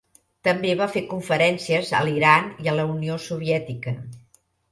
[0.45, 3.95] També va fer conferències a l'Iran i a la Unió Soviètica.